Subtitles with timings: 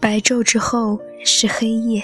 [0.00, 2.02] 白昼之后是黑夜，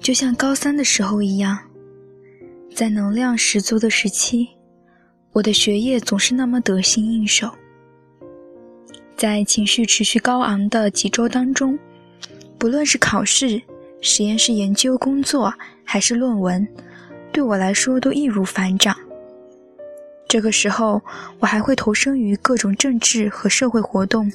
[0.00, 1.58] 就像高三的时候一样，
[2.74, 4.48] 在能量十足的时期，
[5.32, 7.50] 我的学业总是那么得心应手。
[9.14, 11.78] 在情绪持续高昂的几周当中，
[12.56, 13.60] 不论是考试、
[14.00, 15.52] 实验室研究工作
[15.84, 16.66] 还是论文，
[17.32, 18.94] 对我来说都易如反掌。
[20.28, 21.02] 这个时候，
[21.40, 24.30] 我还会投身于各种政治和社会活动。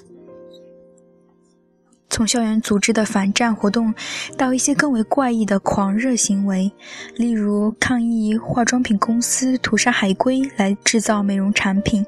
[2.09, 3.93] 从校园组织的反战活动，
[4.37, 6.71] 到一些更为怪异的狂热行为，
[7.15, 12.05] 例如抗议化妆品公司屠杀海龟来制造美容产品。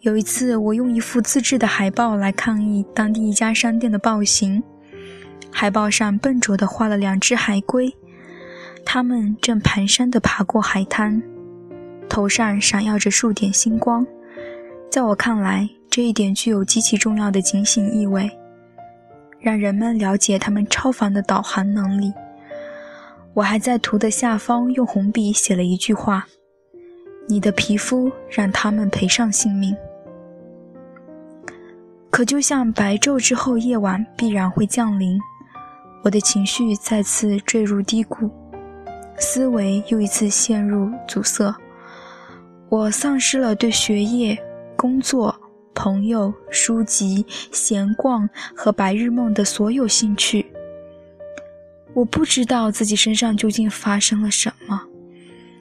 [0.00, 4.62] 有一次，我用一幅自制的海报来抗议当地一家商店的暴行，
[5.50, 7.92] 海报上笨拙地画了两只海龟，
[8.90, 11.22] 他们正蹒跚地爬过海滩，
[12.08, 14.04] 头上闪耀着数点星光。
[14.90, 18.30] 在我看来，这一点具有极其重要的警醒意味。
[19.40, 22.14] 让人们了解他们超凡的导航能力。
[23.34, 26.26] 我还在图的下方用红笔写了一句话
[27.28, 29.76] ：“你的皮肤让他们赔上性命。”
[32.08, 35.20] 可就像白昼之后夜晚必然会降临，
[36.04, 38.30] 我的情绪再次坠入低谷，
[39.18, 41.54] 思维又一次陷入阻塞，
[42.68, 44.38] 我丧失了对学业、
[44.76, 45.34] 工作。
[45.74, 50.44] 朋友、书籍、闲逛和白日梦的所有兴趣，
[51.94, 54.82] 我不知道自己身上究竟发生了什么。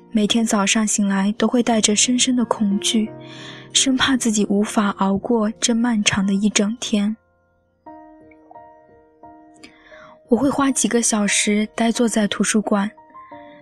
[0.09, 3.11] 每天早上醒来都会带着深深的恐惧，
[3.73, 7.16] 生怕自己无法熬过这漫长的一整天。
[10.30, 12.89] 我会花几个小时呆坐在图书馆，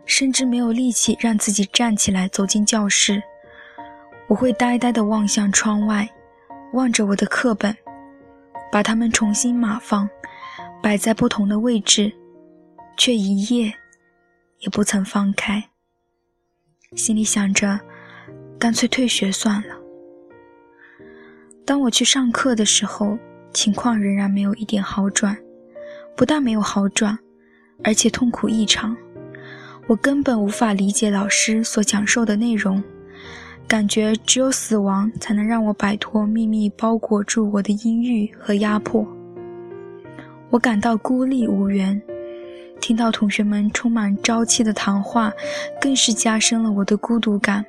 [0.05, 3.21] 甚至没有力气让自己站起来走进教室。
[4.27, 6.09] 我会呆呆地望向窗外。
[6.73, 7.73] 望着我的课本，
[8.69, 10.09] 把它们重新码放，
[10.83, 12.11] 摆在不同的位置，
[12.97, 13.73] 却一页
[14.59, 15.63] 也不曾翻开。
[16.97, 17.79] 心里想着，
[18.59, 19.75] 干脆退学算了。
[21.65, 23.17] 当我去上课的时候，
[23.53, 25.37] 情况仍然没有一点好转，
[26.17, 27.17] 不但没有好转，
[27.85, 28.97] 而且痛苦异常。
[29.87, 32.83] 我根本无法理解老师所讲授的内容。
[33.67, 39.03] 感觉只有死亡才能让我摆脱秘密包裹住我的阴郁和压迫。
[40.51, 41.99] 我感到孤立无援，
[42.79, 45.33] 听到同学们充满朝气的谈话，
[45.81, 47.65] 更是加深了我的孤独感。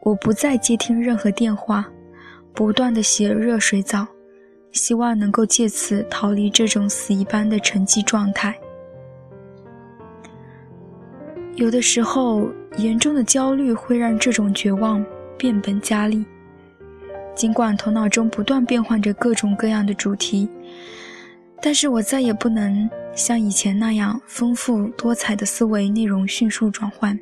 [0.00, 1.86] 我不再接听任何电话，
[2.54, 4.06] 不断的洗热水澡，
[4.72, 8.58] 希望能够借此逃离这种死一般的沉寂状态。
[11.56, 15.02] 有的时候，严重的焦虑会让这种绝望
[15.38, 16.22] 变本加厉。
[17.34, 20.46] 尽管头脑中不断变换着各种各样的主题，
[21.62, 27.18] 但是我再也不能像以前那样丰富多彩的思维内容迅速转换。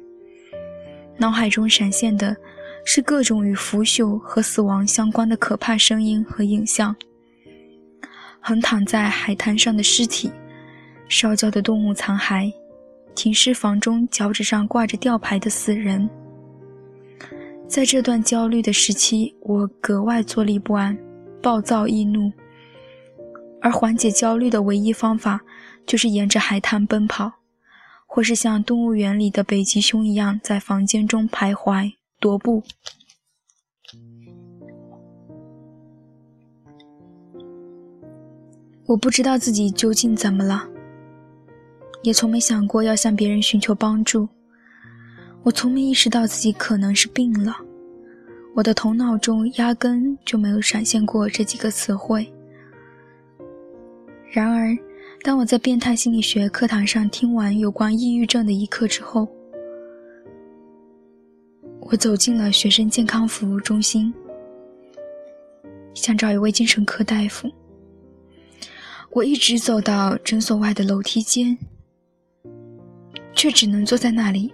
[1.17, 2.37] 脑海中闪现的
[2.85, 6.95] 是各种与腐朽和死亡相关的可怕声音和影像：
[8.41, 10.33] 横躺在海滩上的尸体，
[11.09, 12.53] 烧焦的动物残骸。
[13.15, 16.09] 停尸房中脚趾上挂着吊牌的死人。
[17.67, 20.97] 在这段焦虑的时期，我格外坐立不安，
[21.43, 22.31] 暴躁易怒。
[23.61, 25.41] 而缓解焦虑的唯一方法，
[25.87, 27.33] 就是沿着海滩奔跑，
[28.07, 32.63] 或是像动物园里的北极熊一样，在房间中徘徊踱步。
[38.87, 40.69] 我不知道自己究竟怎么了。
[42.05, 44.29] 也从没想过要向别人寻求帮助。
[45.43, 47.57] 我从没意识到自己可能是病了，
[48.55, 52.31] 我的头脑中压根就没有闪现过这几个词汇。
[54.31, 54.77] 然而，
[55.23, 59.29] 当我在变态心理学课堂上听完有关抑郁症的一课之后，
[61.81, 64.13] 我走进了学生健康服务中心，
[65.95, 67.51] 想找一位精神科大夫。
[69.11, 71.57] 我一直走到诊所外的楼梯间。
[73.45, 74.51] 却只能坐在那里，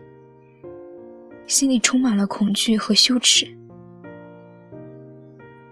[1.46, 3.46] 心里充满了恐惧和羞耻，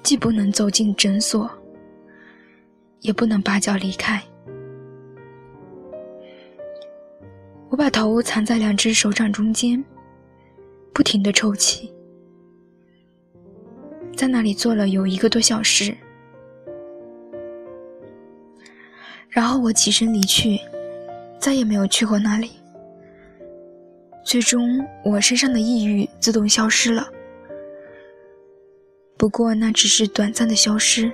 [0.04, 1.50] 既不能走进诊所，
[3.00, 4.22] 也不能拔脚离开。
[7.68, 9.84] 我把头藏在两只手掌中间，
[10.92, 11.92] 不停的抽泣，
[14.16, 15.92] 在那里坐了有一个多小时，
[19.28, 20.60] 然后我起身离去，
[21.40, 22.52] 再也没有去过那里。
[24.28, 27.08] 最终我身上的抑郁自动消失了。
[29.16, 31.10] 不过那只是短暂的消失，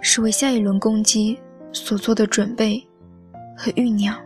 [0.00, 1.38] 是为下一轮攻击
[1.74, 2.82] 所做的准备
[3.54, 4.18] 和酝酿。